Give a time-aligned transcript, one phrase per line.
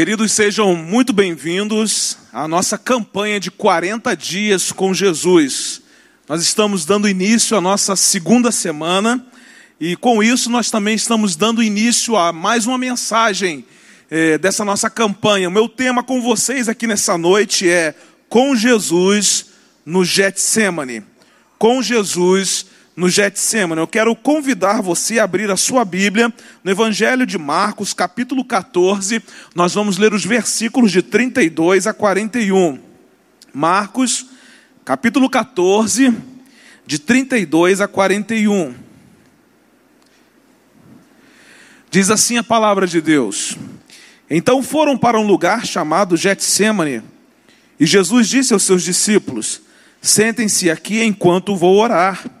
[0.00, 5.82] Queridos, sejam muito bem-vindos à nossa campanha de 40 dias com Jesus.
[6.26, 9.22] Nós estamos dando início à nossa segunda semana
[9.78, 13.62] e com isso nós também estamos dando início a mais uma mensagem
[14.10, 15.50] eh, dessa nossa campanha.
[15.50, 17.94] O meu tema com vocês aqui nessa noite é
[18.26, 19.50] Com Jesus
[19.84, 21.04] no Getsemane.
[21.58, 22.64] Com Jesus
[23.00, 23.80] no Getsemane.
[23.80, 26.30] Eu quero convidar você a abrir a sua Bíblia
[26.62, 29.22] no Evangelho de Marcos, capítulo 14.
[29.54, 32.78] Nós vamos ler os versículos de 32 a 41.
[33.54, 34.26] Marcos,
[34.84, 36.14] capítulo 14,
[36.86, 38.74] de 32 a 41.
[41.90, 43.56] Diz assim a palavra de Deus:
[44.28, 47.02] Então foram para um lugar chamado Getsemane,
[47.80, 49.62] e Jesus disse aos seus discípulos:
[50.02, 52.39] Sentem-se aqui enquanto vou orar.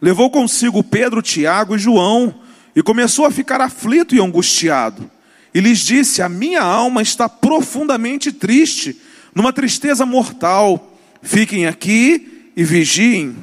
[0.00, 2.34] Levou consigo Pedro, Tiago e João
[2.74, 5.10] e começou a ficar aflito e angustiado.
[5.52, 8.96] E lhes disse: A minha alma está profundamente triste,
[9.34, 10.96] numa tristeza mortal.
[11.20, 13.36] Fiquem aqui e vigiem.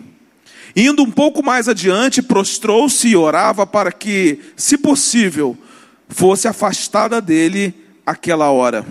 [0.75, 5.57] Indo um pouco mais adiante, prostrou-se e orava para que, se possível,
[6.07, 7.73] fosse afastada dele
[8.05, 8.85] aquela hora.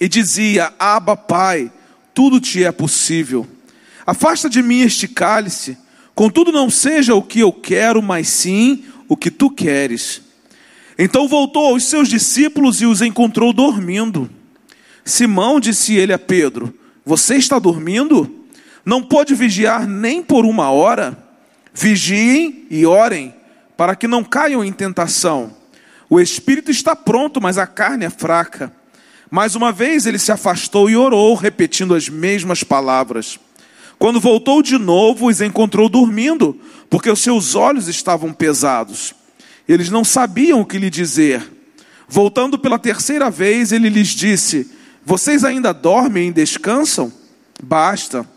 [0.00, 1.72] E dizia: Aba, Pai,
[2.14, 3.46] tudo te é possível.
[4.06, 5.76] Afasta de mim este cálice.
[6.16, 10.22] Contudo, não seja o que eu quero, mas sim o que tu queres.
[10.98, 14.30] Então voltou aos seus discípulos e os encontrou dormindo.
[15.04, 16.72] Simão disse ele a Pedro:
[17.04, 18.46] Você está dormindo?
[18.82, 21.22] Não pode vigiar nem por uma hora?
[21.74, 23.34] Vigiem e orem,
[23.76, 25.54] para que não caiam em tentação.
[26.08, 28.72] O espírito está pronto, mas a carne é fraca.
[29.30, 33.38] Mais uma vez ele se afastou e orou, repetindo as mesmas palavras.
[33.98, 36.58] Quando voltou de novo, os encontrou dormindo,
[36.90, 39.14] porque os seus olhos estavam pesados.
[39.68, 41.42] Eles não sabiam o que lhe dizer.
[42.08, 44.70] Voltando pela terceira vez, ele lhes disse:
[45.04, 47.12] Vocês ainda dormem e descansam?
[47.62, 48.28] Basta.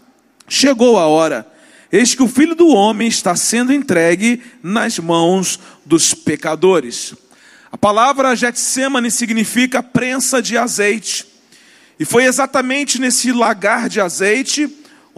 [0.47, 1.45] Chegou a hora.
[1.91, 7.13] Eis que o filho do homem está sendo entregue nas mãos dos pecadores.
[7.71, 11.25] A palavra Getsemane significa prensa de azeite.
[11.99, 14.67] E foi exatamente nesse lagar de azeite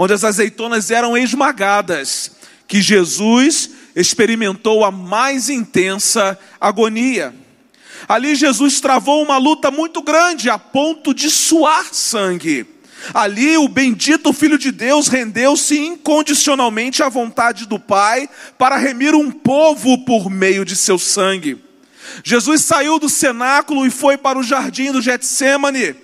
[0.02, 2.32] onde as azeitonas eram esmagadas,
[2.68, 7.32] que Jesus experimentou a mais intensa agonia.
[8.10, 12.66] Ali Jesus travou uma luta muito grande a ponto de suar sangue.
[13.14, 19.30] Ali o bendito Filho de Deus rendeu-se incondicionalmente à vontade do Pai para remir um
[19.30, 21.64] povo por meio de seu sangue.
[22.24, 25.96] Jesus saiu do cenáculo e foi para o jardim do Getsemane.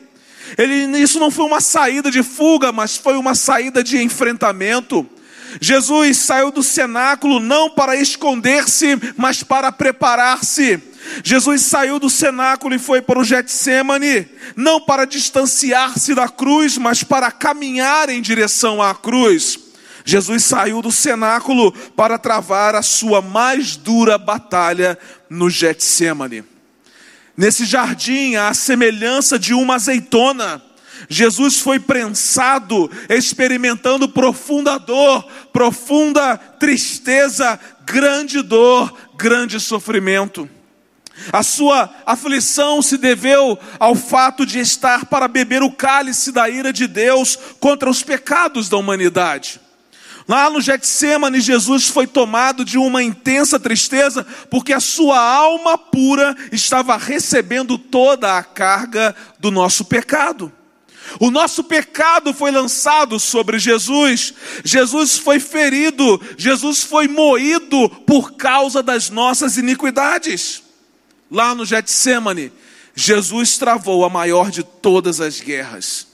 [0.58, 5.08] Ele, isso não foi uma saída de fuga, mas foi uma saída de enfrentamento.
[5.62, 10.82] Jesus saiu do cenáculo não para esconder-se, mas para preparar-se.
[11.24, 17.04] Jesus saiu do cenáculo e foi para o Getsemane, não para distanciar-se da cruz, mas
[17.04, 19.58] para caminhar em direção à cruz.
[20.04, 24.98] Jesus saiu do cenáculo para travar a sua mais dura batalha
[25.30, 26.44] no Getsemane.
[27.38, 30.60] Nesse jardim, à semelhança de uma azeitona,
[31.08, 40.50] Jesus foi prensado, experimentando profunda dor, profunda tristeza, grande dor, grande sofrimento.
[41.32, 46.74] A sua aflição se deveu ao fato de estar para beber o cálice da ira
[46.74, 49.60] de Deus contra os pecados da humanidade.
[50.28, 56.36] Lá no Getsemane, Jesus foi tomado de uma intensa tristeza, porque a sua alma pura
[56.52, 60.52] estava recebendo toda a carga do nosso pecado.
[61.20, 64.34] O nosso pecado foi lançado sobre Jesus,
[64.66, 70.62] Jesus foi ferido, Jesus foi moído por causa das nossas iniquidades.
[71.32, 72.52] Lá no Getsemane,
[72.94, 76.08] Jesus travou a maior de todas as guerras.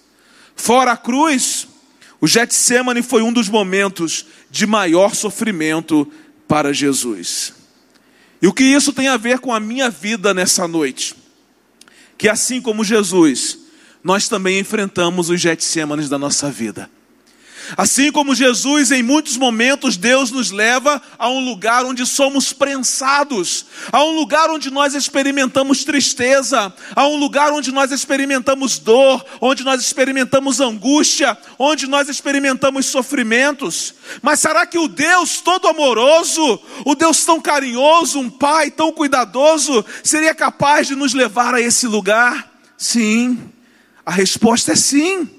[0.55, 1.67] Fora a cruz,
[2.23, 6.09] o Getsemane foi um dos momentos de maior sofrimento
[6.47, 7.53] para Jesus.
[8.41, 11.13] E o que isso tem a ver com a minha vida nessa noite?
[12.17, 13.59] Que assim como Jesus,
[14.01, 16.89] nós também enfrentamos os Getsemanes da nossa vida.
[17.77, 23.65] Assim como Jesus, em muitos momentos, Deus nos leva a um lugar onde somos prensados,
[23.91, 29.63] a um lugar onde nós experimentamos tristeza, a um lugar onde nós experimentamos dor, onde
[29.63, 33.95] nós experimentamos angústia, onde nós experimentamos sofrimentos.
[34.21, 39.85] Mas será que o Deus todo amoroso, o Deus tão carinhoso, um Pai tão cuidadoso,
[40.03, 42.51] seria capaz de nos levar a esse lugar?
[42.77, 43.39] Sim,
[44.05, 45.29] a resposta é sim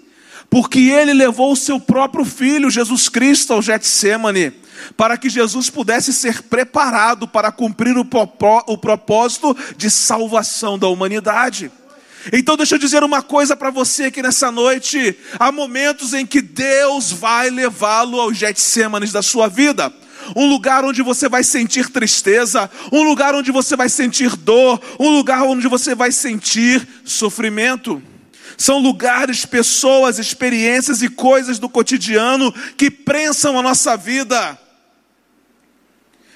[0.54, 4.52] porque ele levou o seu próprio filho, Jesus Cristo, ao Getsemane,
[4.96, 11.72] para que Jesus pudesse ser preparado para cumprir o propósito de salvação da humanidade.
[12.32, 15.18] Então deixa eu dizer uma coisa para você aqui nessa noite.
[15.40, 19.92] Há momentos em que Deus vai levá-lo aos Getsêmanes da sua vida.
[20.36, 25.10] Um lugar onde você vai sentir tristeza, um lugar onde você vai sentir dor, um
[25.10, 28.00] lugar onde você vai sentir sofrimento.
[28.56, 34.58] São lugares, pessoas, experiências e coisas do cotidiano que prensam a nossa vida.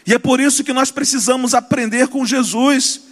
[0.06, 3.02] E é por isso que nós precisamos aprender com Jesus.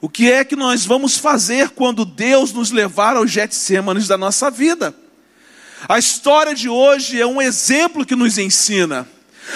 [0.00, 4.50] O que é que nós vamos fazer quando Deus nos levar aos Getsêmanes da nossa
[4.50, 4.94] vida?
[5.88, 9.08] A história de hoje é um exemplo que nos ensina.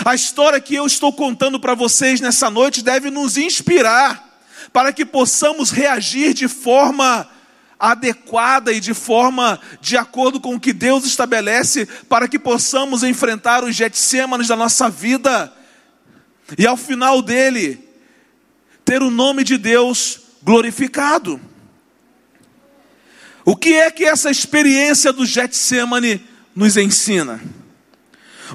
[0.05, 4.41] A história que eu estou contando para vocês nessa noite deve nos inspirar
[4.73, 7.29] para que possamos reagir de forma
[7.79, 13.65] adequada e de forma de acordo com o que Deus estabelece para que possamos enfrentar
[13.65, 15.53] os Getsêmanes da nossa vida
[16.59, 17.83] e ao final dele
[18.85, 21.41] ter o nome de Deus glorificado.
[23.45, 26.25] O que é que essa experiência do Getsemane
[26.55, 27.41] nos ensina?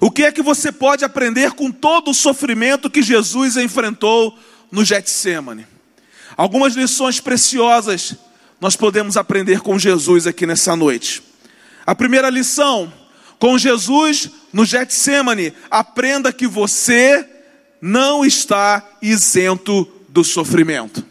[0.01, 4.37] O que é que você pode aprender com todo o sofrimento que Jesus enfrentou
[4.71, 5.67] no Getsemane?
[6.37, 8.15] Algumas lições preciosas
[8.59, 11.23] nós podemos aprender com Jesus aqui nessa noite.
[11.85, 12.91] A primeira lição,
[13.37, 17.27] com Jesus no Getsemane, aprenda que você
[17.81, 21.05] não está isento do sofrimento.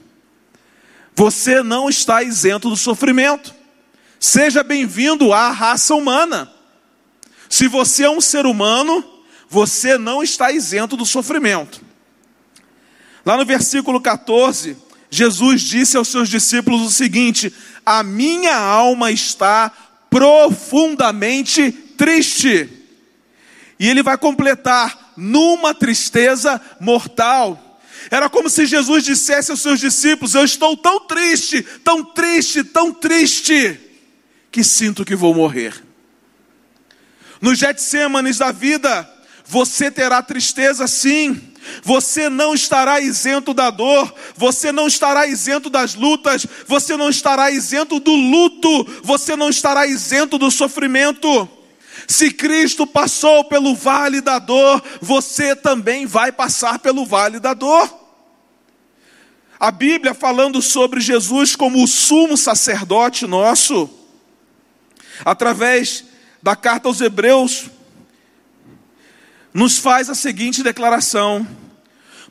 [1.15, 3.55] Você não está isento do sofrimento.
[4.21, 6.53] Seja bem-vindo à raça humana.
[7.49, 9.05] Se você é um ser humano,
[9.49, 11.81] você não está isento do sofrimento.
[13.25, 14.77] Lá no versículo 14,
[15.11, 17.53] Jesus disse aos seus discípulos o seguinte:
[17.85, 19.73] A minha alma está
[20.11, 22.69] profundamente triste.
[23.79, 27.81] E ele vai completar: numa tristeza mortal.
[28.11, 32.93] Era como se Jesus dissesse aos seus discípulos: Eu estou tão triste, tão triste, tão
[32.93, 33.79] triste,
[34.51, 35.75] que sinto que vou morrer.
[37.41, 39.09] Nos Getsêmanes da vida,
[39.45, 41.48] você terá tristeza sim,
[41.83, 47.51] você não estará isento da dor, você não estará isento das lutas, você não estará
[47.51, 51.49] isento do luto, você não estará isento do sofrimento.
[52.07, 57.93] Se Cristo passou pelo vale da dor, você também vai passar pelo vale da dor.
[59.61, 63.91] A Bíblia falando sobre Jesus como o sumo sacerdote nosso,
[65.25, 66.05] através
[66.41, 67.65] da carta aos Hebreus,
[69.53, 71.47] nos faz a seguinte declaração: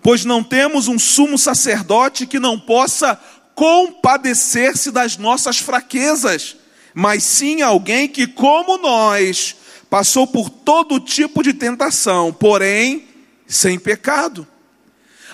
[0.02, 3.20] Pois não temos um sumo sacerdote que não possa
[3.56, 6.56] compadecer-se das nossas fraquezas,
[6.94, 9.56] mas sim alguém que, como nós,
[9.90, 13.08] passou por todo tipo de tentação, porém
[13.48, 14.46] sem pecado.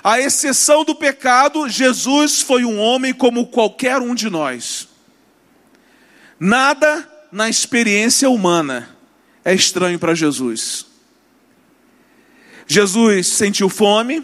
[0.04, 4.88] A exceção do pecado, Jesus foi um homem como qualquer um de nós.
[6.40, 8.90] Nada na experiência humana
[9.46, 10.93] é estranho para Jesus.
[12.68, 14.24] Jesus sentiu fome,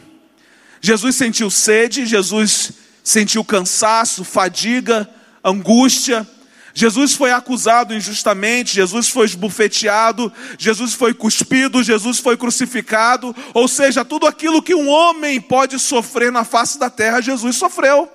[0.82, 2.72] Jesus sentiu sede, Jesus
[3.04, 5.10] sentiu cansaço, fadiga,
[5.44, 6.28] angústia,
[6.74, 14.06] Jesus foi acusado injustamente, Jesus foi esbufeteado, Jesus foi cuspido, Jesus foi crucificado, ou seja,
[14.06, 18.10] tudo aquilo que um homem pode sofrer na face da terra, Jesus sofreu.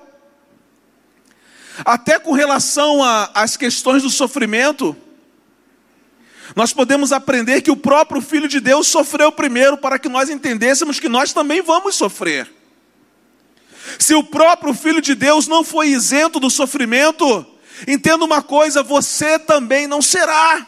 [1.84, 3.00] Até com relação
[3.34, 4.96] às questões do sofrimento,
[6.54, 11.00] nós podemos aprender que o próprio Filho de Deus sofreu primeiro para que nós entendêssemos
[11.00, 12.50] que nós também vamos sofrer.
[13.98, 17.46] Se o próprio Filho de Deus não foi isento do sofrimento,
[17.86, 20.66] Entenda uma coisa: você também não será.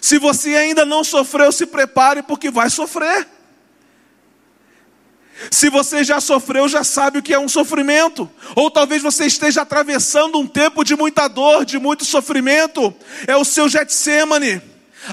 [0.00, 3.26] Se você ainda não sofreu, se prepare, porque vai sofrer.
[5.50, 8.30] Se você já sofreu, já sabe o que é um sofrimento.
[8.54, 12.94] Ou talvez você esteja atravessando um tempo de muita dor, de muito sofrimento.
[13.26, 14.62] É o seu Getsemane.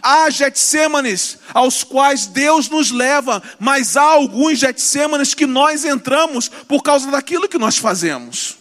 [0.02, 6.82] Há Getsêmanes aos quais Deus nos leva, mas há alguns Getsêmanes que nós entramos por
[6.82, 8.58] causa daquilo que nós fazemos.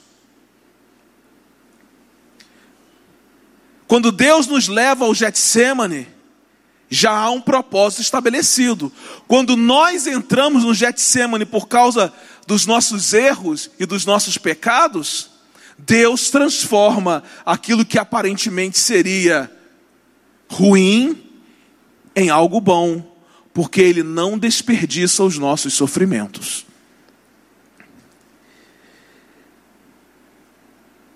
[3.93, 6.09] Quando Deus nos leva ao Getsemane,
[6.89, 8.91] já há um propósito estabelecido.
[9.29, 12.11] Quando nós entramos no Getsemane por causa
[12.47, 15.29] dos nossos erros e dos nossos pecados,
[15.79, 19.51] Deus transforma aquilo que aparentemente seria
[20.53, 21.19] ruim
[22.15, 23.17] em algo bom,
[23.55, 26.67] porque Ele não desperdiça os nossos sofrimentos.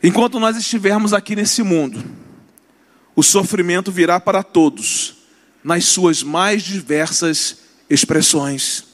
[0.03, 2.03] Enquanto nós estivermos aqui nesse mundo,
[3.15, 5.17] o sofrimento virá para todos,
[5.63, 8.85] nas suas mais diversas expressões.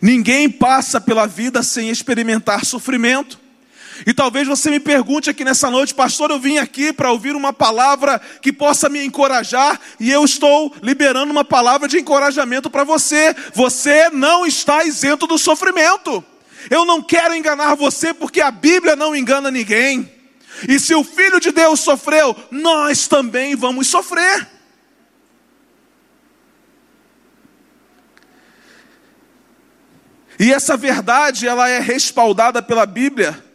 [0.00, 3.38] Ninguém passa pela vida sem experimentar sofrimento.
[4.06, 7.52] E talvez você me pergunte aqui nessa noite, pastor, eu vim aqui para ouvir uma
[7.52, 13.34] palavra que possa me encorajar, e eu estou liberando uma palavra de encorajamento para você.
[13.54, 16.24] Você não está isento do sofrimento.
[16.70, 20.10] Eu não quero enganar você, porque a Bíblia não engana ninguém.
[20.68, 24.48] E se o Filho de Deus sofreu, nós também vamos sofrer.
[30.38, 33.47] E essa verdade, ela é respaldada pela Bíblia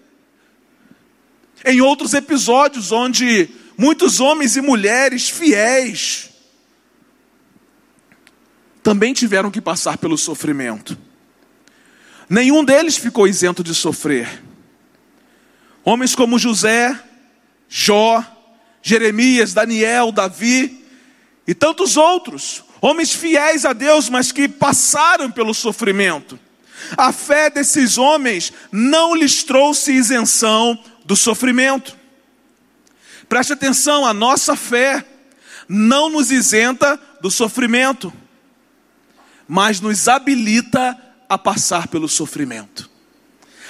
[1.66, 6.30] em outros episódios onde muitos homens e mulheres fiéis
[8.84, 10.98] também tiveram que passar pelo sofrimento.
[12.30, 14.44] Nenhum deles ficou isento de sofrer.
[15.86, 16.98] Homens como José,
[17.70, 18.24] Jó,
[18.82, 20.84] Jeremias, Daniel, Davi
[21.48, 26.38] e tantos outros, homens fiéis a Deus, mas que passaram pelo sofrimento.
[26.98, 31.98] A fé desses homens não lhes trouxe isenção do sofrimento.
[33.28, 35.06] Preste atenção, a nossa fé
[35.68, 38.14] não nos isenta do sofrimento,
[39.48, 42.90] mas nos habilita a passar pelo sofrimento.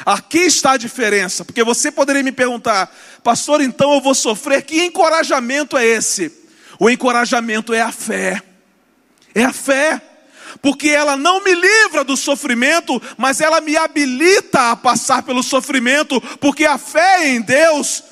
[0.06, 4.84] Aqui está a diferença, porque você poderia me perguntar, pastor, então eu vou sofrer, que
[4.84, 6.32] encorajamento é esse?
[6.80, 8.42] O encorajamento é a fé,
[9.34, 10.02] é a fé
[10.62, 16.22] porque ela não me livra do sofrimento, mas ela me habilita a passar pelo sofrimento,
[16.40, 18.04] porque a fé em Deus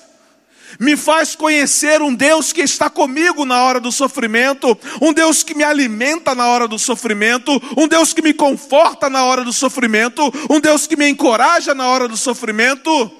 [0.80, 5.54] me faz conhecer um Deus que está comigo na hora do sofrimento, um Deus que
[5.54, 10.22] me alimenta na hora do sofrimento, um Deus que me conforta na hora do sofrimento,
[10.50, 13.12] um Deus que me encoraja na hora do sofrimento,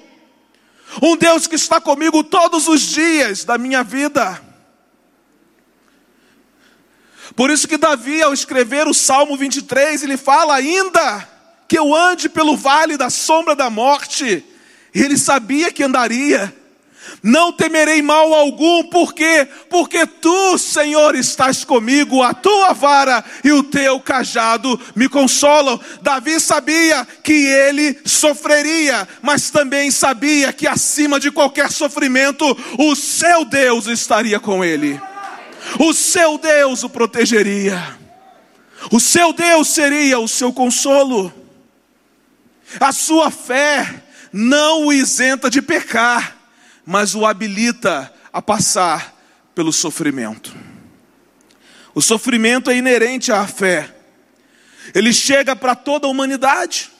[1.00, 4.51] um Deus que está comigo todos os dias da minha vida.
[7.34, 11.28] Por isso que Davi, ao escrever o Salmo 23, ele fala ainda
[11.66, 14.44] que eu ande pelo vale da sombra da morte.
[14.94, 16.54] Ele sabia que andaria.
[17.22, 19.48] Não temerei mal algum, por quê?
[19.70, 25.80] Porque tu, Senhor, estás comigo, a tua vara e o teu cajado me consolam.
[26.00, 32.44] Davi sabia que ele sofreria, mas também sabia que acima de qualquer sofrimento,
[32.78, 35.00] o seu Deus estaria com ele
[35.78, 37.98] o seu Deus o protegeria,
[38.90, 41.32] o seu Deus seria o seu consolo,
[42.80, 44.02] a sua fé
[44.32, 46.36] não o isenta de pecar,
[46.84, 49.14] mas o habilita a passar
[49.54, 50.54] pelo sofrimento.
[51.94, 53.94] O sofrimento é inerente à fé,
[54.94, 56.90] ele chega para toda a humanidade.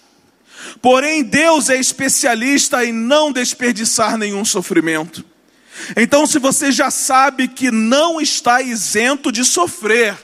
[0.80, 5.24] Porém, Deus é especialista em não desperdiçar nenhum sofrimento.
[5.96, 10.16] Então, se você já sabe que não está isento de sofrer,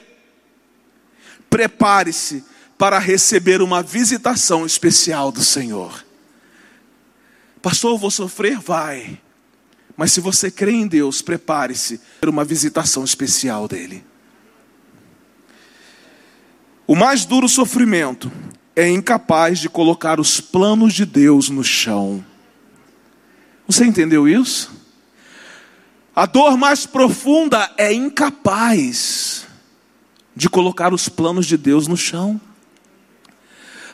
[1.49, 2.43] prepare-se
[2.77, 6.05] para receber uma visitação especial do Senhor.
[7.61, 8.57] Pastor, eu vou sofrer?
[8.57, 9.19] Vai.
[9.97, 14.05] Mas se você crê em Deus, prepare-se para uma visitação especial dele.
[16.87, 18.31] O mais duro sofrimento
[18.75, 22.23] é incapaz de colocar os planos de Deus no chão.
[23.67, 24.78] Você entendeu isso?
[26.19, 29.47] A dor mais profunda é incapaz
[30.35, 32.41] de colocar os planos de Deus no chão.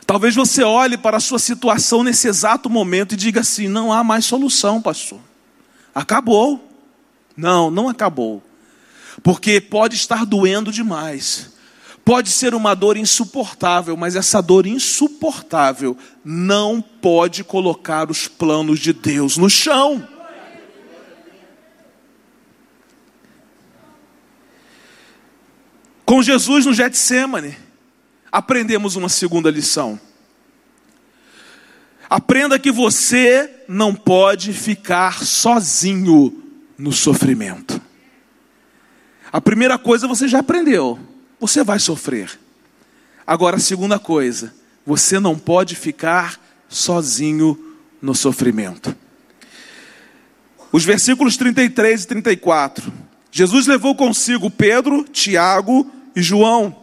[0.04, 4.02] Talvez você olhe para a sua situação nesse exato momento e diga assim: não há
[4.02, 5.20] mais solução, pastor.
[5.94, 6.68] Acabou.
[7.36, 8.42] Não, não acabou.
[9.22, 11.52] Porque pode estar doendo demais.
[12.04, 18.92] Pode ser uma dor insuportável, mas essa dor insuportável não pode colocar os planos de
[18.92, 20.15] Deus no chão.
[26.06, 27.58] Com Jesus no Getsemane,
[28.30, 29.98] aprendemos uma segunda lição.
[32.08, 36.44] Aprenda que você não pode ficar sozinho
[36.78, 37.82] no sofrimento.
[39.32, 40.96] A primeira coisa você já aprendeu,
[41.40, 42.38] você vai sofrer.
[43.26, 44.54] Agora, a segunda coisa,
[44.86, 48.94] você não pode ficar sozinho no sofrimento.
[50.70, 52.92] Os versículos 33 e 34.
[53.32, 56.74] Jesus levou consigo Pedro, Tiago e João,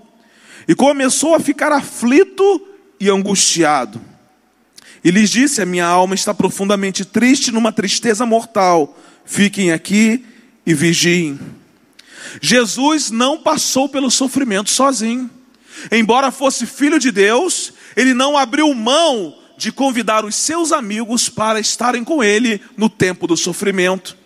[0.67, 2.65] e começou a ficar aflito
[2.99, 3.99] e angustiado.
[5.03, 8.97] E lhes disse: A minha alma está profundamente triste, numa tristeza mortal.
[9.25, 10.23] Fiquem aqui
[10.65, 11.39] e vigiem.
[12.41, 15.29] Jesus não passou pelo sofrimento sozinho.
[15.91, 21.59] Embora fosse filho de Deus, ele não abriu mão de convidar os seus amigos para
[21.59, 24.17] estarem com ele no tempo do sofrimento.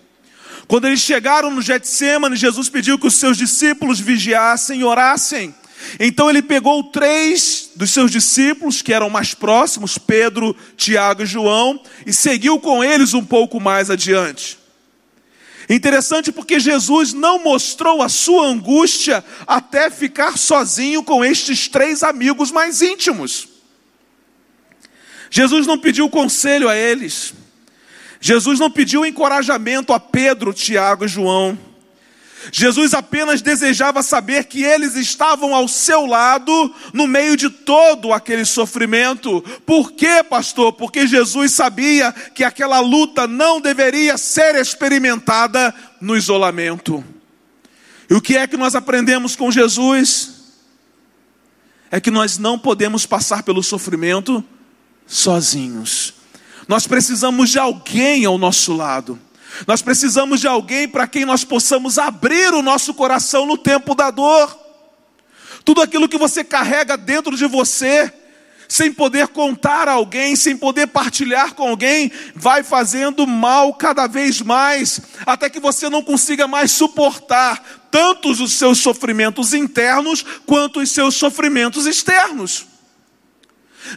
[0.67, 5.55] Quando eles chegaram no Getsemane, Jesus pediu que os seus discípulos vigiassem e orassem.
[5.99, 11.81] Então ele pegou três dos seus discípulos, que eram mais próximos, Pedro, Tiago e João,
[12.05, 14.59] e seguiu com eles um pouco mais adiante.
[15.69, 22.51] Interessante porque Jesus não mostrou a sua angústia até ficar sozinho com estes três amigos
[22.51, 23.47] mais íntimos.
[25.29, 27.33] Jesus não pediu conselho a eles.
[28.19, 31.57] Jesus não pediu encorajamento a Pedro, Tiago e João.
[32.51, 38.45] Jesus apenas desejava saber que eles estavam ao seu lado no meio de todo aquele
[38.45, 39.41] sofrimento.
[39.65, 40.73] Por quê, pastor?
[40.73, 47.03] Porque Jesus sabia que aquela luta não deveria ser experimentada no isolamento.
[48.09, 50.35] E o que é que nós aprendemos com Jesus?
[51.91, 54.43] É que nós não podemos passar pelo sofrimento
[55.05, 56.13] sozinhos.
[56.67, 59.19] Nós precisamos de alguém ao nosso lado.
[59.65, 64.11] Nós precisamos de alguém para quem nós possamos abrir o nosso coração no tempo da
[64.11, 64.57] dor.
[65.63, 68.11] Tudo aquilo que você carrega dentro de você,
[68.67, 74.41] sem poder contar a alguém, sem poder partilhar com alguém, vai fazendo mal cada vez
[74.41, 80.91] mais, até que você não consiga mais suportar tanto os seus sofrimentos internos quanto os
[80.91, 82.76] seus sofrimentos externos.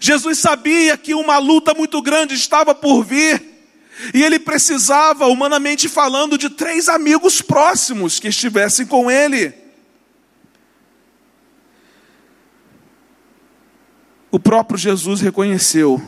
[0.01, 3.43] Jesus sabia que uma luta muito grande estava por vir,
[4.15, 9.55] e ele precisava, humanamente falando, de três amigos próximos que estivessem com ele.
[14.31, 16.01] O próprio Jesus reconheceu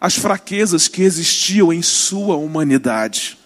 [0.00, 3.38] as fraquezas que existiam em sua humanidade.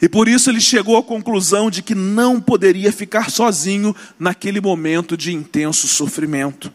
[0.00, 5.16] E por isso ele chegou à conclusão de que não poderia ficar sozinho naquele momento
[5.16, 6.72] de intenso sofrimento.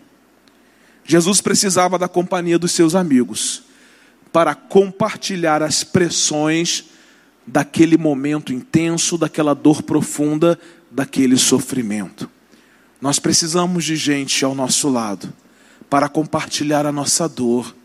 [1.05, 3.63] Jesus precisava da companhia dos seus amigos
[4.31, 6.85] para compartilhar as pressões
[7.45, 12.29] daquele momento intenso, daquela dor profunda, daquele sofrimento.
[13.01, 15.31] Nós precisamos de gente ao nosso lado
[15.89, 17.75] para compartilhar a nossa dor,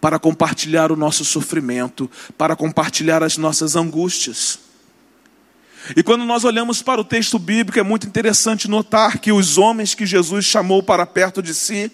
[0.00, 4.60] para compartilhar o nosso sofrimento, para compartilhar as nossas angústias.
[5.96, 9.94] E quando nós olhamos para o texto bíblico, é muito interessante notar que os homens
[9.94, 11.90] que Jesus chamou para perto de si,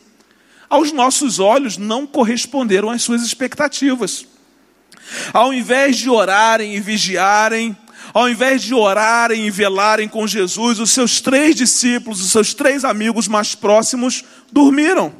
[0.68, 4.26] aos nossos olhos, não corresponderam às suas expectativas.
[5.32, 7.76] Ao invés de orarem e vigiarem,
[8.12, 12.84] ao invés de orarem e velarem com Jesus, os seus três discípulos, os seus três
[12.84, 15.14] amigos mais próximos, dormiram.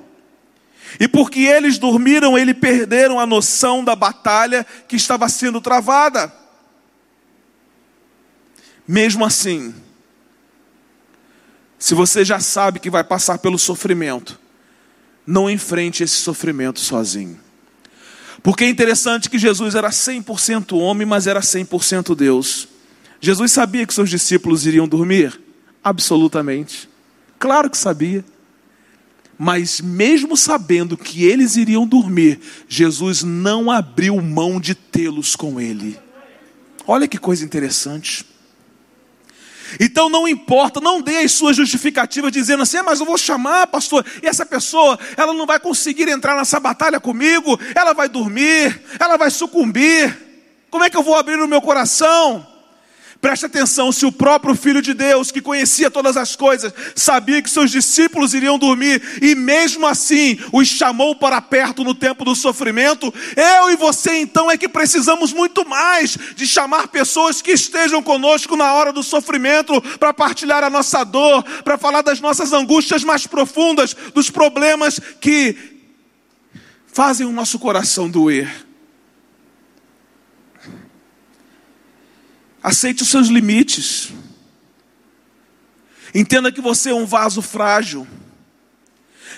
[0.99, 6.33] E porque eles dormiram, eles perderam a noção da batalha que estava sendo travada.
[8.87, 9.75] Mesmo assim,
[11.79, 14.41] se você já sabe que vai passar pelo sofrimento,
[15.29, 17.39] não enfrente esse sofrimento sozinho.
[18.43, 22.67] Porque é interessante que Jesus era 100% homem, mas era 100% Deus.
[23.21, 25.39] Jesus sabia que seus discípulos iriam dormir?
[25.85, 26.89] Absolutamente.
[27.39, 28.25] Claro que sabia.
[29.39, 35.99] Mas mesmo sabendo que eles iriam dormir, Jesus não abriu mão de tê-los com ele.
[36.87, 38.25] Olha que coisa interessante.
[39.79, 43.67] Então não importa, não dê as suas justificativas dizendo assim, ah, mas eu vou chamar,
[43.67, 48.81] pastor, e essa pessoa, ela não vai conseguir entrar nessa batalha comigo, ela vai dormir,
[48.99, 50.17] ela vai sucumbir.
[50.71, 52.47] Como é que eu vou abrir o meu coração?
[53.21, 57.51] Preste atenção, se o próprio Filho de Deus, que conhecia todas as coisas, sabia que
[57.51, 63.13] seus discípulos iriam dormir e mesmo assim os chamou para perto no tempo do sofrimento,
[63.37, 68.57] eu e você então é que precisamos muito mais de chamar pessoas que estejam conosco
[68.57, 73.27] na hora do sofrimento para partilhar a nossa dor, para falar das nossas angústias mais
[73.27, 75.57] profundas, dos problemas que
[76.87, 78.68] fazem o nosso coração doer.
[82.69, 84.13] Aceite os seus limites.
[86.15, 88.07] Entenda que você é um vaso frágil.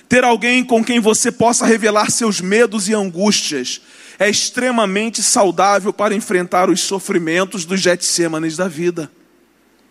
[0.08, 3.82] Ter alguém com quem você possa revelar seus medos e angústias
[4.18, 9.08] é extremamente saudável para enfrentar os sofrimentos dos Getsêmanes da vida.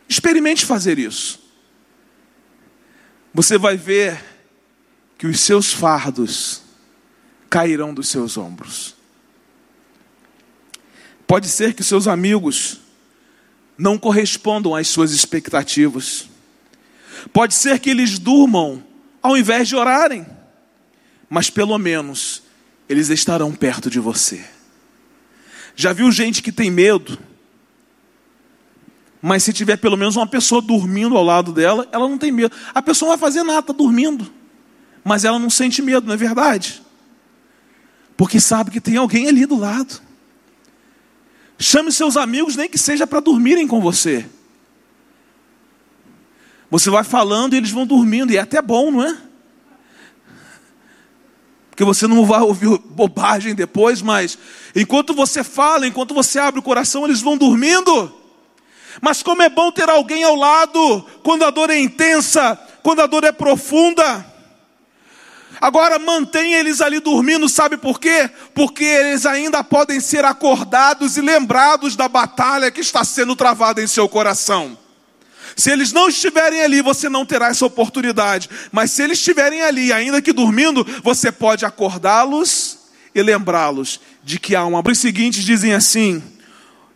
[0.09, 1.39] Experimente fazer isso.
[3.33, 4.21] Você vai ver
[5.17, 6.61] que os seus fardos
[7.49, 8.97] cairão dos seus ombros.
[11.25, 12.88] Pode ser que seus amigos
[13.79, 16.27] não correspondam às suas expectativas.
[17.31, 18.83] Pode ser que eles durmam
[19.23, 20.27] ao invés de orarem,
[21.29, 22.43] mas pelo menos
[22.89, 24.43] eles estarão perto de você.
[25.75, 27.17] Já viu gente que tem medo?
[29.21, 32.55] Mas se tiver pelo menos uma pessoa dormindo ao lado dela, ela não tem medo.
[32.73, 34.29] A pessoa não vai fazer nada, está dormindo.
[35.03, 36.81] Mas ela não sente medo, não é verdade?
[38.17, 40.01] Porque sabe que tem alguém ali do lado.
[41.59, 44.25] Chame seus amigos, nem que seja para dormirem com você.
[46.71, 49.17] Você vai falando e eles vão dormindo, e é até bom, não é?
[51.69, 54.37] Porque você não vai ouvir bobagem depois, mas
[54.73, 58.13] enquanto você fala, enquanto você abre o coração, eles vão dormindo.
[59.01, 63.07] Mas como é bom ter alguém ao lado, quando a dor é intensa, quando a
[63.07, 64.25] dor é profunda.
[65.61, 68.29] Agora mantenha eles ali dormindo, sabe por quê?
[68.53, 73.87] Porque eles ainda podem ser acordados e lembrados da batalha que está sendo travada em
[73.87, 74.77] seu coração.
[75.55, 78.49] Se eles não estiverem ali, você não terá essa oportunidade.
[78.71, 82.77] Mas se eles estiverem ali, ainda que dormindo, você pode acordá-los
[83.13, 84.81] e lembrá-los de que há uma.
[84.85, 86.23] Os seguintes dizem assim: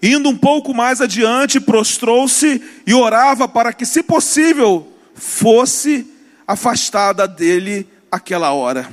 [0.01, 6.07] indo um pouco mais adiante, prostrou-se e orava para que, se possível, fosse
[6.47, 8.89] afastada dele aquela hora.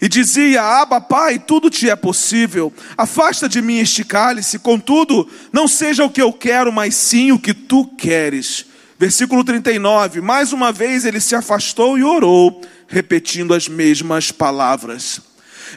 [0.00, 2.72] E dizia: Aba, Pai, tudo te é possível.
[2.96, 7.38] Afasta de mim este cálice, contudo, não seja o que eu quero, mas sim o
[7.38, 8.66] que tu queres.
[8.98, 15.22] Versículo 39, mais uma vez ele se afastou e orou, repetindo as mesmas palavras.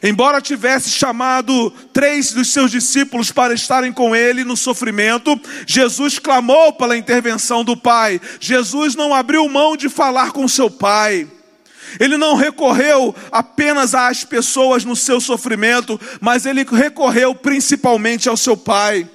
[0.02, 6.74] Embora tivesse chamado três dos seus discípulos para estarem com ele no sofrimento, Jesus clamou
[6.74, 8.20] pela intervenção do Pai.
[8.40, 11.28] Jesus não abriu mão de falar com seu Pai.
[12.00, 18.58] Ele não recorreu apenas às pessoas no seu sofrimento, mas ele recorreu principalmente ao seu
[18.58, 19.08] Pai.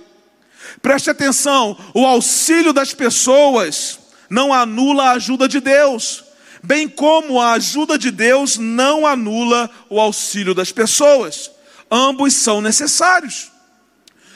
[0.80, 3.98] Preste atenção: o auxílio das pessoas
[4.30, 6.24] não anula a ajuda de Deus,
[6.62, 11.50] bem como a ajuda de Deus não anula o auxílio das pessoas.
[11.90, 13.50] Ambos são necessários.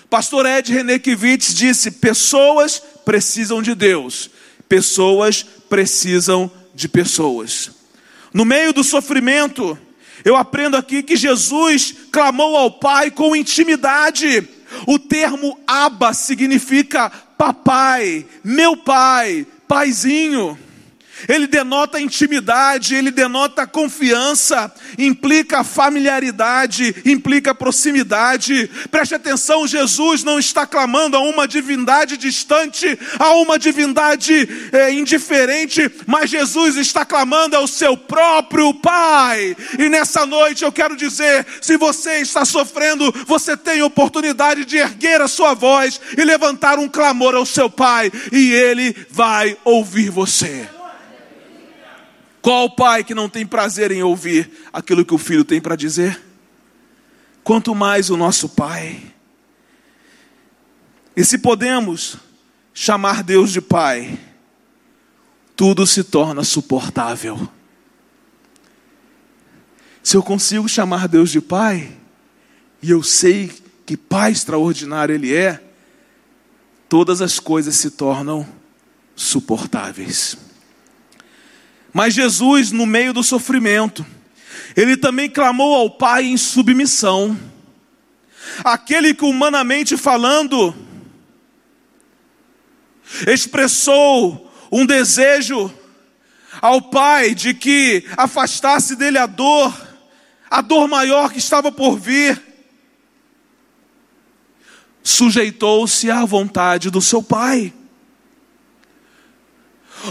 [0.08, 4.30] Pastor Ed Renekiewicz disse: pessoas precisam de Deus,
[4.68, 7.81] pessoas precisam de pessoas.
[8.32, 9.78] No meio do sofrimento,
[10.24, 14.48] eu aprendo aqui que Jesus clamou ao Pai com intimidade.
[14.86, 20.58] O termo Abba significa papai, meu pai, paizinho.
[21.28, 28.68] Ele denota intimidade, ele denota confiança, implica familiaridade, implica proximidade.
[28.90, 35.90] Preste atenção, Jesus não está clamando a uma divindade distante, a uma divindade é, indiferente,
[36.06, 39.56] mas Jesus está clamando ao seu próprio Pai.
[39.78, 45.20] E nessa noite eu quero dizer: se você está sofrendo, você tem oportunidade de erguer
[45.20, 50.68] a sua voz e levantar um clamor ao seu Pai, e Ele vai ouvir você.
[52.42, 56.20] Qual pai que não tem prazer em ouvir aquilo que o filho tem para dizer?
[57.44, 59.00] Quanto mais o nosso pai.
[61.16, 62.16] E se podemos
[62.74, 64.18] chamar Deus de pai,
[65.54, 67.48] tudo se torna suportável.
[70.02, 71.96] Se eu consigo chamar Deus de pai,
[72.82, 73.52] e eu sei
[73.86, 75.62] que pai extraordinário Ele é,
[76.88, 78.44] todas as coisas se tornam
[79.14, 80.36] suportáveis.
[81.92, 84.04] Mas Jesus, no meio do sofrimento,
[84.74, 87.38] ele também clamou ao Pai em submissão.
[88.64, 90.74] Aquele que, humanamente falando,
[93.26, 95.72] expressou um desejo
[96.60, 99.74] ao Pai de que afastasse dele a dor,
[100.50, 102.40] a dor maior que estava por vir,
[105.02, 107.72] sujeitou-se à vontade do seu Pai.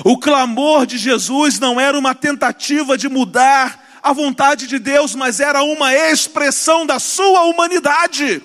[0.04, 5.40] O clamor de Jesus não era uma tentativa de mudar a vontade de Deus, mas
[5.40, 8.42] era uma expressão da sua humanidade.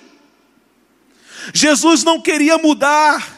[1.53, 3.35] Jesus não queria mudar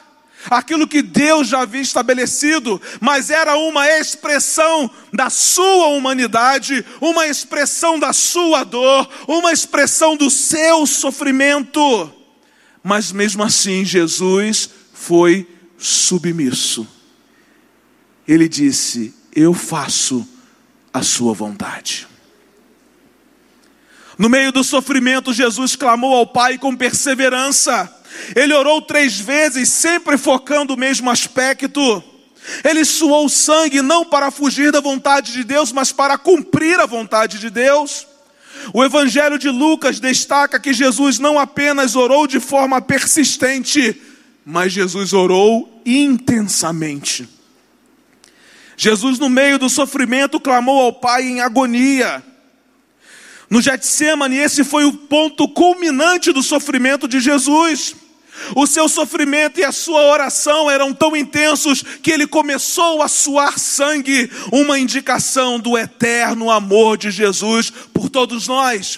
[0.49, 7.99] aquilo que Deus já havia estabelecido, mas era uma expressão da sua humanidade, uma expressão
[7.99, 12.11] da sua dor, uma expressão do seu sofrimento.
[12.83, 16.98] Mas mesmo assim, Jesus foi submisso
[18.33, 20.27] ele disse: Eu faço
[20.93, 22.07] a sua vontade.
[24.17, 27.91] No meio do sofrimento, Jesus clamou ao Pai com perseverança.
[28.35, 32.03] Ele orou três vezes, sempre focando o mesmo aspecto.
[32.63, 37.39] Ele suou sangue não para fugir da vontade de Deus, mas para cumprir a vontade
[37.39, 38.05] de Deus.
[38.73, 43.99] O Evangelho de Lucas destaca que Jesus não apenas orou de forma persistente,
[44.45, 47.38] mas Jesus orou intensamente.
[48.81, 52.23] Jesus, no meio do sofrimento, clamou ao Pai em agonia.
[53.49, 57.93] No Getsemane, esse foi o ponto culminante do sofrimento de Jesus.
[58.55, 63.59] O seu sofrimento e a sua oração eram tão intensos que ele começou a suar
[63.59, 68.97] sangue, uma indicação do eterno amor de Jesus por todos nós.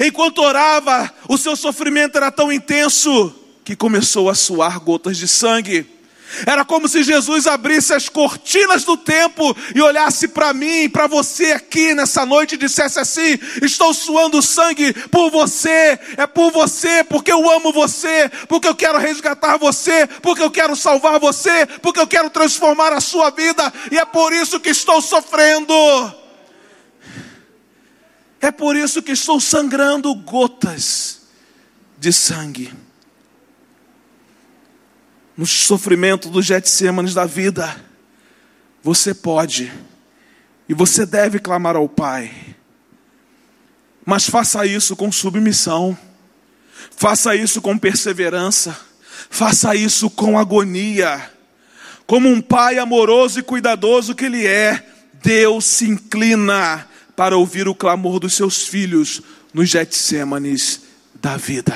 [0.00, 5.86] Enquanto orava, o seu sofrimento era tão intenso que começou a suar gotas de sangue.
[6.46, 11.52] Era como se Jesus abrisse as cortinas do tempo e olhasse para mim, para você
[11.52, 17.32] aqui nessa noite e dissesse assim: Estou suando sangue por você, é por você, porque
[17.32, 22.06] eu amo você, porque eu quero resgatar você, porque eu quero salvar você, porque eu
[22.06, 25.74] quero transformar a sua vida, e é por isso que estou sofrendo.
[28.40, 31.22] É por isso que estou sangrando gotas
[31.96, 32.72] de sangue
[35.42, 37.74] no sofrimento dos Getsêmanes da vida,
[38.80, 39.72] você pode
[40.68, 42.30] e você deve clamar ao Pai.
[44.06, 45.98] Mas faça isso com submissão,
[46.96, 48.78] faça isso com perseverança,
[49.28, 51.28] faça isso com agonia.
[52.06, 54.86] Como um pai amoroso e cuidadoso que Ele é,
[55.24, 59.20] Deus se inclina para ouvir o clamor dos seus filhos
[59.52, 60.82] nos Getsêmanes
[61.20, 61.74] da vida.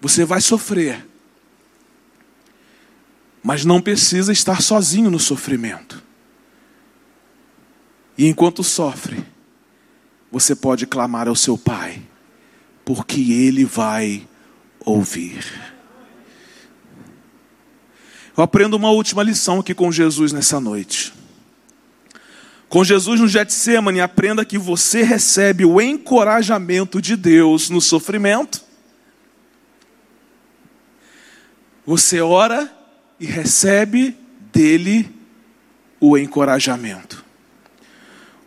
[0.00, 1.14] Você vai sofrer
[3.46, 6.02] mas não precisa estar sozinho no sofrimento.
[8.18, 9.24] E enquanto sofre,
[10.32, 12.02] você pode clamar ao seu Pai,
[12.84, 14.26] porque Ele vai
[14.80, 15.44] ouvir.
[18.36, 21.14] Eu aprendo uma última lição aqui com Jesus nessa noite.
[22.68, 28.60] Com Jesus no Getsemane, aprenda que você recebe o encorajamento de Deus no sofrimento.
[31.86, 32.75] Você ora
[33.18, 34.16] e recebe
[34.52, 35.10] dele
[36.00, 37.24] o encorajamento.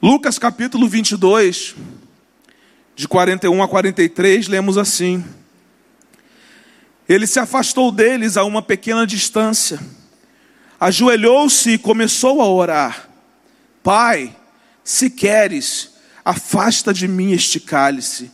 [0.02, 1.76] Lucas capítulo 22,
[2.96, 5.24] de 41 a 43, lemos assim:
[7.08, 9.80] Ele se afastou deles a uma pequena distância,
[10.80, 13.10] ajoelhou-se e começou a orar:
[13.84, 14.36] Pai,
[14.84, 18.32] se queres, afasta de mim este cálice.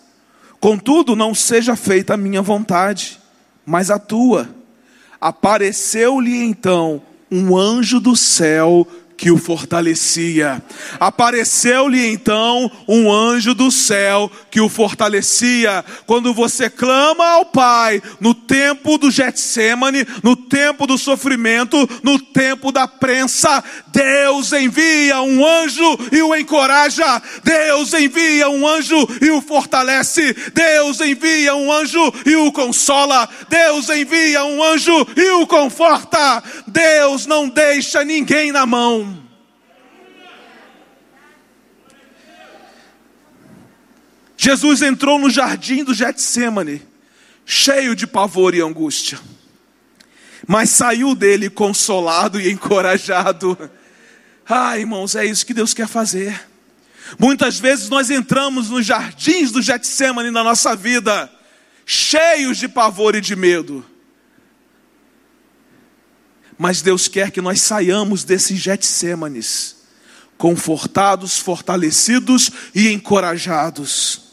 [0.59, 3.19] Contudo, não seja feita a minha vontade,
[3.65, 4.49] mas a tua.
[5.25, 10.61] Apareceu-lhe então um anjo do céu que o fortalecia.
[10.99, 15.83] Apareceu-lhe então um anjo do céu que o fortalecia.
[16.05, 22.71] Quando você clama ao Pai no tempo do Getsemane, no tempo do sofrimento, no tempo
[22.71, 27.21] da prensa, Deus envia um anjo e o encoraja.
[27.43, 30.35] Deus envia um anjo e o fortalece.
[30.53, 33.27] Deus envia um anjo e o consola.
[33.47, 36.43] Deus envia um anjo e o conforta.
[36.67, 39.14] Deus não deixa ninguém na mão.
[44.45, 46.79] Jesus entrou no jardim do Getsemane,
[47.47, 49.19] cheio de pavor e angústia,
[50.45, 53.57] mas saiu dele consolado e encorajado.
[54.47, 56.47] Ah, irmãos, é isso que Deus quer fazer.
[57.17, 61.27] Muitas vezes nós entramos nos jardins do Getsemane na nossa vida,
[61.83, 63.83] cheios de pavor e de medo.
[66.55, 69.75] Mas Deus quer que nós saiamos desses Getsêmanes,
[70.37, 74.24] confortados, fortalecidos e encorajados.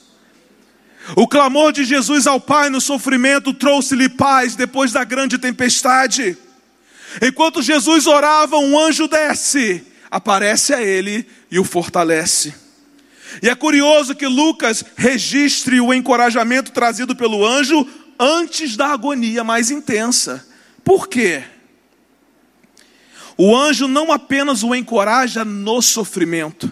[1.17, 6.37] O clamor de Jesus ao Pai no sofrimento trouxe-lhe paz depois da grande tempestade.
[7.21, 12.55] Enquanto Jesus orava, um anjo desce, aparece a ele e o fortalece.
[13.43, 17.87] E é curioso que Lucas registre o encorajamento trazido pelo anjo
[18.19, 20.47] antes da agonia mais intensa.
[20.85, 21.43] Por quê?
[23.37, 26.71] O anjo não apenas o encoraja no sofrimento,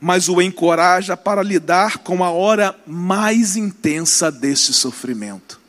[0.00, 5.60] mas o encoraja para lidar com a hora mais intensa desse sofrimento.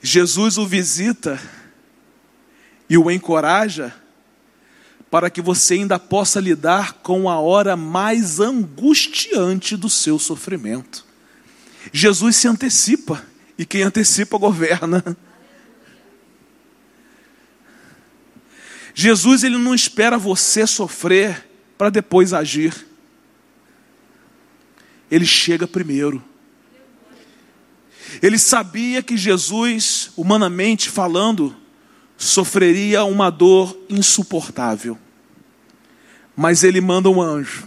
[0.00, 1.40] Jesus o visita
[2.88, 3.94] e o encoraja
[5.10, 11.04] para que você ainda possa lidar com a hora mais angustiante do seu sofrimento.
[11.92, 13.24] Jesus se antecipa,
[13.58, 15.04] e quem antecipa governa.
[18.94, 21.49] Jesus ele não espera você sofrer
[21.80, 22.86] para depois agir.
[25.10, 26.22] Ele chega primeiro.
[28.20, 31.56] Ele sabia que Jesus, humanamente falando,
[32.18, 34.98] sofreria uma dor insuportável.
[36.36, 37.66] Mas ele manda um anjo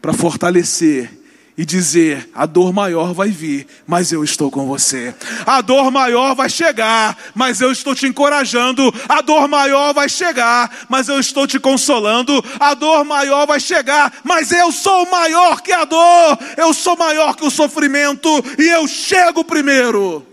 [0.00, 1.10] para fortalecer
[1.56, 5.14] e dizer: a dor maior vai vir, mas eu estou com você.
[5.46, 8.92] A dor maior vai chegar, mas eu estou te encorajando.
[9.08, 12.42] A dor maior vai chegar, mas eu estou te consolando.
[12.58, 16.38] A dor maior vai chegar, mas eu sou maior que a dor.
[16.56, 20.26] Eu sou maior que o sofrimento e eu chego primeiro.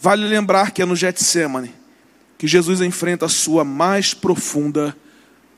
[0.00, 1.74] Vale lembrar que é no Getsemane
[2.38, 4.96] que Jesus enfrenta a sua mais profunda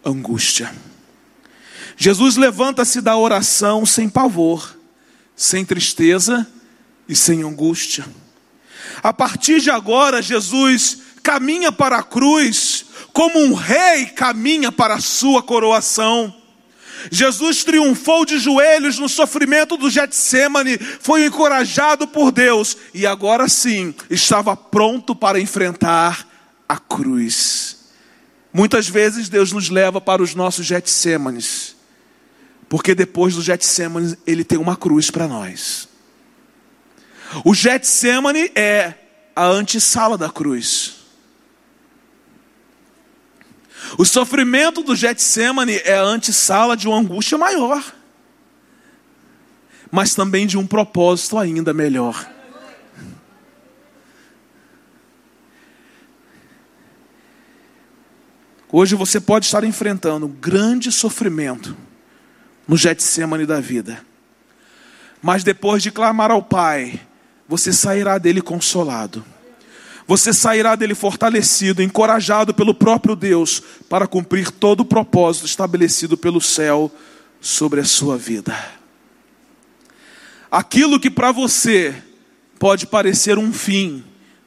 [0.05, 0.73] angústia.
[1.97, 4.77] Jesus levanta-se da oração sem pavor,
[5.37, 6.47] sem tristeza
[7.09, 8.07] e sem angústia.
[9.03, 15.01] A partir de agora, Jesus caminha para a cruz como um rei caminha para a
[15.01, 16.35] sua coroação.
[17.11, 23.95] Jesus triunfou de joelhos no sofrimento do Getsemane, foi encorajado por Deus e agora sim
[24.09, 26.27] estava pronto para enfrentar
[26.69, 27.72] a cruz.
[28.53, 31.75] Muitas vezes Deus nos leva para os nossos Getsemanes,
[32.69, 35.89] porque depois do Getsemane ele tem uma cruz para nós.
[37.45, 38.95] O Getsemane é
[39.35, 40.97] a antessala da cruz.
[43.99, 47.83] O sofrimento do Getsemane é a antessala de uma angústia maior,
[49.91, 52.32] mas também de um propósito ainda melhor.
[58.75, 61.77] Hoje você pode estar enfrentando um grande sofrimento
[62.67, 64.03] no Getsemane da vida.
[65.21, 66.99] Mas depois de clamar ao Pai,
[67.47, 69.23] você sairá dele consolado.
[70.07, 76.41] Você sairá dele fortalecido, encorajado pelo próprio Deus para cumprir todo o propósito estabelecido pelo
[76.41, 76.91] céu
[77.43, 78.57] sobre a sua vida.
[80.51, 81.95] Aquilo que para você
[82.59, 84.03] pode parecer um fim,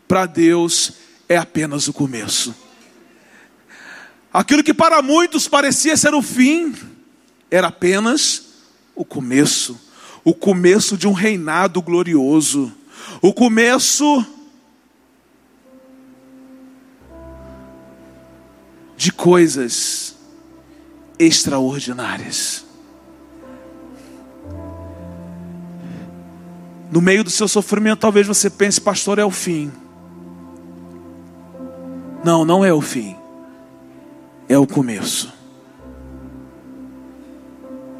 [0.07, 0.93] para Deus
[1.29, 2.64] é apenas o começo.
[4.35, 6.75] Aquilo que para muitos parecia ser o fim,
[7.49, 8.43] era apenas
[8.93, 9.79] o começo
[10.25, 12.73] o começo de um reinado glorioso,
[13.21, 14.25] o começo
[18.97, 20.15] de coisas
[21.19, 22.65] extraordinárias.
[26.91, 29.71] No meio do seu sofrimento, talvez você pense, pastor, é o fim.
[32.23, 33.15] Não, não é o fim.
[34.47, 35.33] É o começo.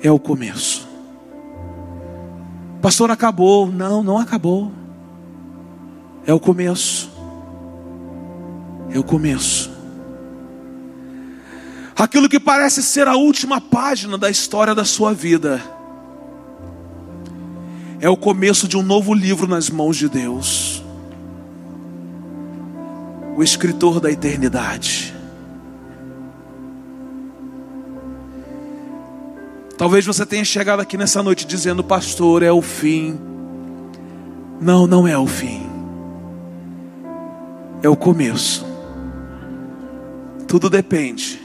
[0.01, 0.87] É o começo.
[2.81, 3.71] Pastor, acabou.
[3.71, 4.71] Não, não acabou.
[6.27, 7.09] É o começo.
[8.91, 9.71] É o começo.
[11.97, 15.61] Aquilo que parece ser a última página da história da sua vida
[17.99, 20.83] é o começo de um novo livro nas mãos de Deus.
[23.35, 25.14] O escritor da eternidade.
[29.77, 33.19] Talvez você tenha chegado aqui nessa noite dizendo, pastor, é o fim.
[34.61, 35.69] Não, não é o fim.
[37.83, 38.65] É o começo.
[40.47, 41.41] Tudo depende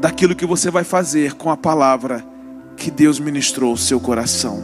[0.00, 2.24] daquilo que você vai fazer com a palavra
[2.76, 4.60] que Deus ministrou ao seu coração.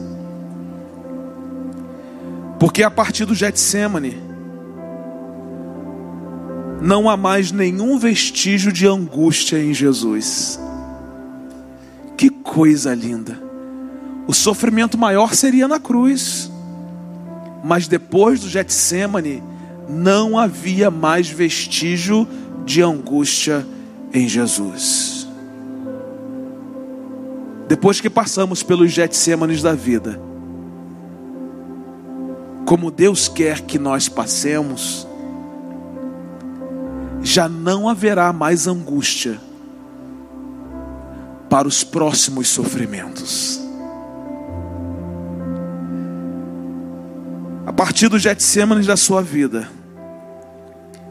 [2.58, 4.20] Porque a partir do Getsemane,
[6.80, 10.58] não há mais nenhum vestígio de angústia em Jesus.
[12.18, 13.40] Que coisa linda!
[14.26, 16.50] O sofrimento maior seria na cruz,
[17.62, 19.40] mas depois do Getsemane,
[19.88, 22.26] não havia mais vestígio
[22.64, 23.64] de angústia
[24.12, 25.28] em Jesus.
[27.68, 30.20] Depois que passamos pelos Getsêmanes da vida,
[32.66, 35.06] como Deus quer que nós passemos,
[37.22, 39.47] já não haverá mais angústia
[41.48, 43.60] para os próximos sofrimentos.
[47.66, 49.68] A partir dos Getsêmanes da sua vida,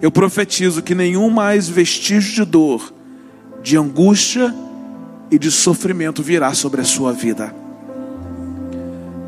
[0.02, 2.94] eu profetizo que nenhum mais vestígio de dor,
[3.62, 4.54] de angústia,
[5.30, 7.54] e de sofrimento virá sobre a sua vida.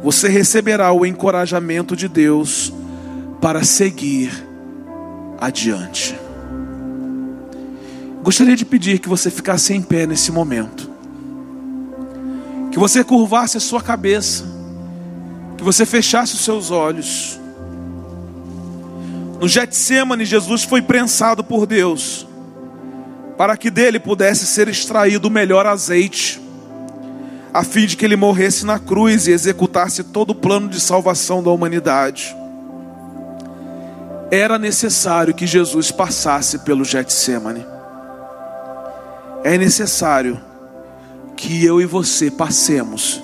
[0.03, 2.73] Você receberá o encorajamento de Deus
[3.41, 4.31] para seguir
[5.39, 6.17] adiante.
[8.23, 10.88] Gostaria de pedir que você ficasse em pé nesse momento.
[12.71, 14.45] Que você curvasse a sua cabeça.
[15.57, 17.39] Que você fechasse os seus olhos.
[19.39, 22.27] No Getsemane, Jesus foi prensado por Deus
[23.39, 26.41] para que dele pudesse ser extraído o melhor azeite,
[27.53, 31.41] a fim de que ele morresse na cruz e executasse todo o plano de salvação
[31.41, 32.35] da humanidade.
[34.29, 37.65] Era necessário que Jesus passasse pelo Getsemane.
[39.41, 40.37] É necessário
[41.39, 43.23] que eu e você passemos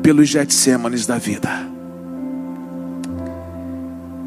[0.00, 1.50] pelos Getsêmanes da vida.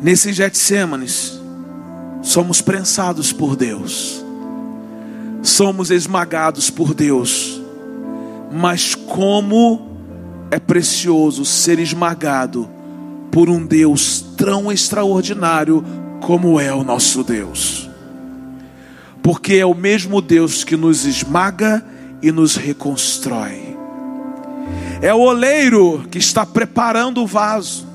[0.01, 1.39] Nesses Getsêmanes,
[2.21, 4.21] somos prensados por Deus.
[5.41, 7.61] Somos esmagados por Deus,
[8.51, 9.95] mas como
[10.51, 12.69] é precioso ser esmagado
[13.31, 15.85] por um Deus tão extraordinário
[16.19, 17.89] como é o nosso Deus,
[19.23, 21.81] porque é o mesmo Deus que nos esmaga
[22.21, 23.77] e nos reconstrói,
[25.01, 27.89] é o oleiro que está preparando o vaso,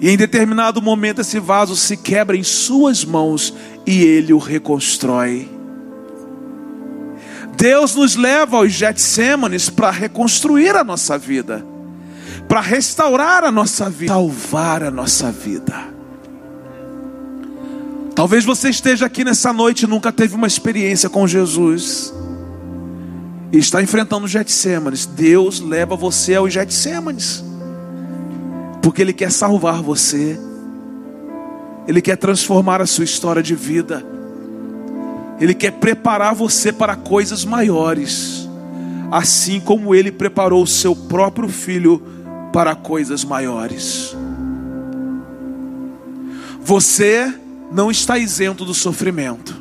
[0.00, 3.54] E em determinado momento esse vaso se quebra em suas mãos
[3.86, 5.50] e ele o reconstrói.
[7.56, 11.64] Deus nos leva aos Getsêmanes para reconstruir a nossa vida,
[12.46, 15.95] para restaurar a nossa vida, salvar a nossa vida.
[18.16, 22.14] Talvez você esteja aqui nessa noite e nunca teve uma experiência com Jesus.
[23.52, 25.04] E está enfrentando os Getsêmanes.
[25.04, 27.44] Deus leva você aos Getsêmanes.
[28.80, 30.40] Porque Ele quer salvar você.
[31.86, 34.02] Ele quer transformar a sua história de vida.
[35.38, 38.48] Ele quer preparar você para coisas maiores,
[39.12, 42.02] assim como ele preparou o seu próprio filho
[42.50, 44.16] para coisas maiores.
[46.62, 47.32] Você
[47.70, 49.56] não está isento do sofrimento.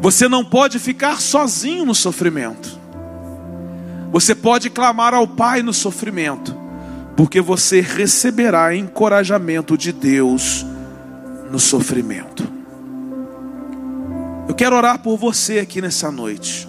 [0.00, 2.78] Você não pode ficar sozinho no sofrimento.
[4.10, 6.56] Você pode clamar ao Pai no sofrimento,
[7.16, 10.64] porque você receberá encorajamento de Deus
[11.50, 12.48] no sofrimento.
[14.48, 16.68] Eu quero orar por você aqui nessa noite.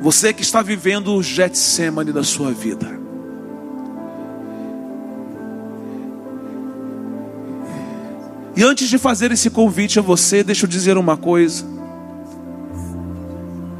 [0.00, 3.01] Você que está vivendo o Getsemane da sua vida.
[8.54, 11.64] E antes de fazer esse convite a você, deixa eu dizer uma coisa.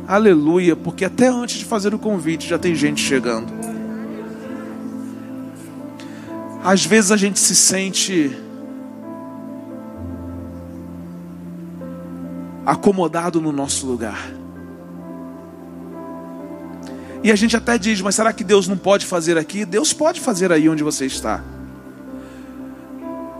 [0.09, 3.53] Aleluia, porque até antes de fazer o convite já tem gente chegando.
[6.65, 8.37] Às vezes a gente se sente
[12.65, 14.31] acomodado no nosso lugar.
[17.25, 19.65] E a gente até diz, mas será que Deus não pode fazer aqui?
[19.65, 21.43] Deus pode fazer aí onde você está.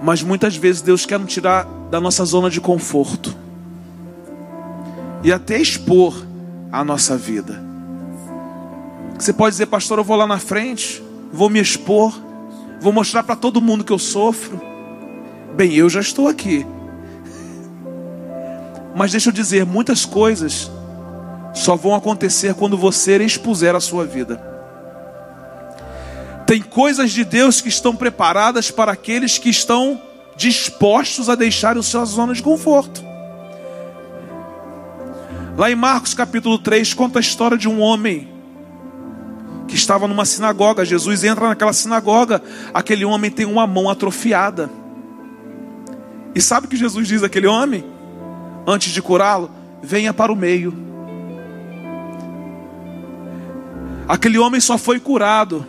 [0.03, 3.35] Mas muitas vezes Deus quer nos tirar da nossa zona de conforto
[5.23, 6.27] e até expor
[6.73, 7.63] a nossa vida.
[9.17, 11.01] Você pode dizer, pastor, eu vou lá na frente,
[11.33, 12.13] vou me expor,
[12.81, 14.61] vou mostrar para todo mundo que eu sofro.
[15.55, 16.67] Bem, eu já estou aqui.
[18.97, 20.69] Mas deixa eu dizer, muitas coisas
[21.55, 24.52] só vão acontecer quando você expuser a sua vida.
[26.47, 30.01] Tem coisas de Deus que estão preparadas para aqueles que estão
[30.37, 33.03] dispostos a deixar a sua zona de conforto.
[35.57, 38.29] Lá em Marcos capítulo 3 conta a história de um homem
[39.69, 40.85] que estava numa sinagoga.
[40.85, 44.71] Jesus entra naquela sinagoga, aquele homem tem uma mão atrofiada.
[46.35, 47.93] E sabe o que Jesus diz àquele homem?
[48.67, 49.51] antes de curá-lo,
[49.83, 50.75] venha para o meio.
[54.07, 55.65] Aquele homem só foi curado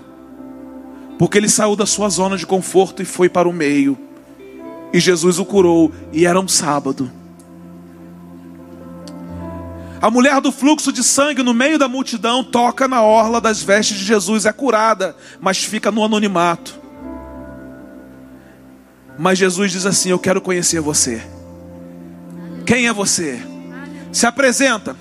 [1.17, 3.97] porque ele saiu da sua zona de conforto e foi para o meio.
[4.91, 7.11] E Jesus o curou, e era um sábado.
[10.01, 13.97] A mulher do fluxo de sangue no meio da multidão toca na orla das vestes
[13.97, 16.77] de Jesus, é curada, mas fica no anonimato.
[19.17, 21.25] Mas Jesus diz assim: Eu quero conhecer você.
[22.65, 23.41] Quem é você?
[24.11, 24.95] Se apresenta,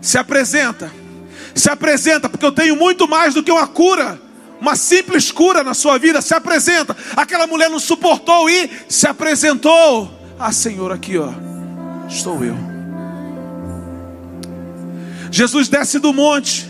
[0.00, 0.90] se apresenta,
[1.54, 4.18] se apresenta, porque eu tenho muito mais do que uma cura,
[4.60, 6.20] uma simples cura na sua vida.
[6.20, 6.96] Se apresenta.
[7.16, 10.10] Aquela mulher não suportou e se apresentou.
[10.38, 11.30] Ah, Senhor, aqui ó,
[12.08, 12.56] estou eu.
[15.30, 16.68] Jesus desce do monte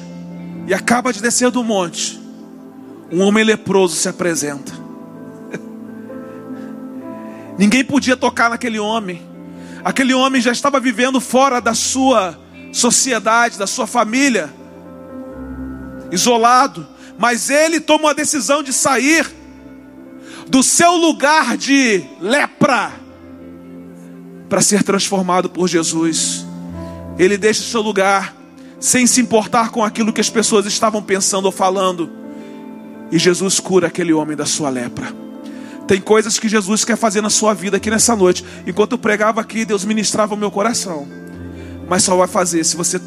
[0.66, 2.20] e acaba de descer do monte.
[3.10, 4.72] Um homem leproso se apresenta.
[7.58, 9.22] Ninguém podia tocar naquele homem.
[9.84, 12.36] Aquele homem já estava vivendo fora da sua
[12.72, 14.52] sociedade, da sua família,
[16.10, 16.86] isolado,
[17.18, 19.26] mas ele toma a decisão de sair
[20.48, 22.92] do seu lugar de lepra
[24.48, 26.46] para ser transformado por Jesus.
[27.18, 28.36] Ele deixa o seu lugar
[28.78, 32.10] sem se importar com aquilo que as pessoas estavam pensando ou falando,
[33.10, 35.12] e Jesus cura aquele homem da sua lepra.
[35.86, 38.44] Tem coisas que Jesus quer fazer na sua vida aqui nessa noite.
[38.66, 41.06] Enquanto eu pregava aqui, Deus ministrava o meu coração.
[41.88, 43.00] Mas só vai fazer se você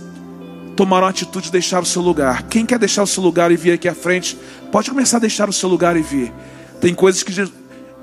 [0.80, 2.44] tomar uma atitude de deixar o seu lugar.
[2.44, 4.38] Quem quer deixar o seu lugar e vir aqui à frente,
[4.72, 6.32] pode começar a deixar o seu lugar e vir.
[6.80, 7.34] Tem coisas que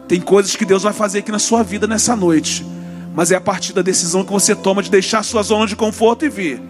[0.06, 2.66] tem coisas que Deus vai fazer aqui na sua vida nessa noite.
[3.14, 5.74] Mas é a partir da decisão que você toma de deixar a sua zona de
[5.74, 6.60] conforto e vir.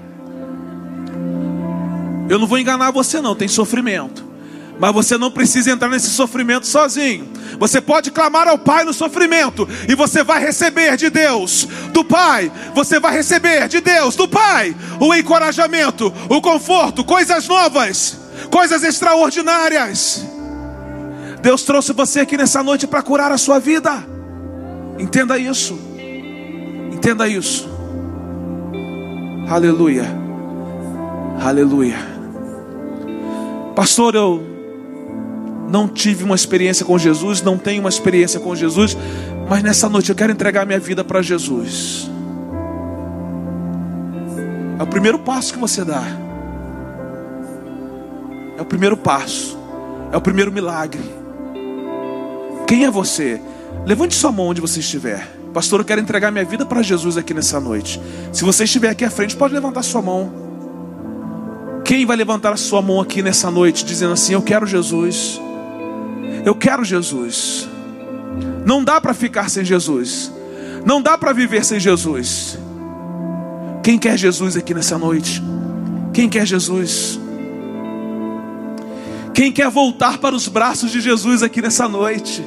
[2.28, 4.24] Eu não vou enganar você não, tem sofrimento.
[4.79, 7.29] Mas você não precisa entrar nesse sofrimento sozinho.
[7.59, 12.53] Você pode clamar ao Pai no sofrimento e você vai receber de Deus, do Pai,
[12.74, 18.18] você vai receber de Deus, do Pai, o encorajamento, o conforto, coisas novas,
[18.51, 20.24] coisas extraordinárias.
[21.41, 24.05] Deus trouxe você aqui nessa noite para curar a sua vida.
[24.99, 25.79] Entenda isso.
[26.93, 27.68] Entenda isso.
[29.49, 30.05] Aleluia.
[31.41, 31.97] Aleluia.
[33.74, 34.55] Pastor, eu
[35.69, 38.97] não tive uma experiência com Jesus, não tenho uma experiência com Jesus,
[39.49, 42.11] mas nessa noite eu quero entregar minha vida para Jesus.
[44.79, 46.05] É o primeiro passo que você dá.
[48.59, 49.59] É o primeiro passo.
[50.12, 51.03] É o primeiro milagre.
[52.67, 53.41] Quem é você?
[53.85, 55.27] Levante sua mão onde você estiver.
[55.53, 58.01] Pastor, eu quero entregar minha vida para Jesus aqui nessa noite.
[58.33, 60.47] Se você estiver aqui à frente, pode levantar sua mão.
[61.85, 65.41] Quem vai levantar a sua mão aqui nessa noite, dizendo assim: Eu quero Jesus.
[66.47, 67.68] Eu quero Jesus.
[68.64, 70.30] Não dá para ficar sem Jesus.
[70.84, 72.57] Não dá para viver sem Jesus.
[73.82, 75.42] Quem quer Jesus aqui nessa noite?
[76.14, 77.18] Quem quer Jesus?
[79.34, 82.44] Quem quer voltar para os braços de Jesus aqui nessa noite?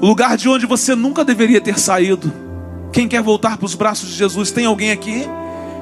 [0.00, 2.32] O lugar de onde você nunca deveria ter saído.
[2.92, 4.52] Quem quer voltar para os braços de Jesus?
[4.52, 5.24] Tem alguém aqui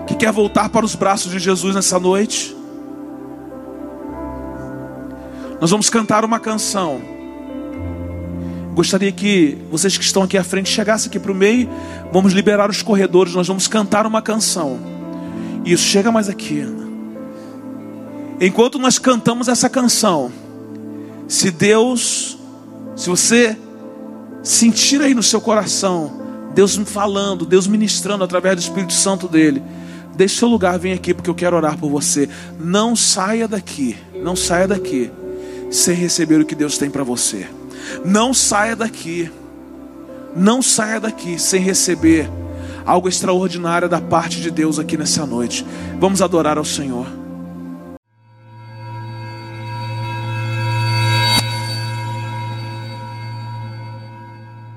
[0.06, 2.61] que quer voltar para os braços de Jesus nessa noite?
[5.62, 7.00] Nós vamos cantar uma canção.
[8.74, 11.70] Gostaria que vocês que estão aqui à frente chegassem aqui para o meio.
[12.12, 13.32] Vamos liberar os corredores.
[13.32, 14.80] Nós vamos cantar uma canção.
[15.64, 16.66] Isso, chega mais aqui.
[18.40, 20.32] Enquanto nós cantamos essa canção,
[21.28, 22.36] se Deus,
[22.96, 23.56] se você
[24.42, 26.22] sentir aí no seu coração,
[26.56, 29.62] Deus me falando, Deus ministrando através do Espírito Santo dele,
[30.16, 32.28] deixe seu lugar, vem aqui porque eu quero orar por você.
[32.58, 35.08] Não saia daqui, não saia daqui
[35.72, 37.46] sem receber o que Deus tem para você.
[38.04, 39.30] Não saia daqui,
[40.36, 42.30] não saia daqui sem receber
[42.84, 45.64] algo extraordinário da parte de Deus aqui nessa noite.
[45.98, 47.06] Vamos adorar ao Senhor.